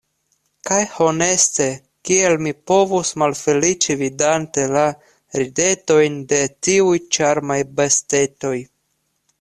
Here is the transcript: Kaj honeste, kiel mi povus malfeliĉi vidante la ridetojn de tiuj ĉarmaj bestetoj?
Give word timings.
Kaj 0.67 0.77
honeste, 0.93 1.67
kiel 2.09 2.37
mi 2.45 2.53
povus 2.71 3.11
malfeliĉi 3.23 3.97
vidante 4.01 4.65
la 4.73 4.87
ridetojn 5.43 6.19
de 6.35 6.43
tiuj 6.69 6.97
ĉarmaj 7.19 7.61
bestetoj? 7.83 8.59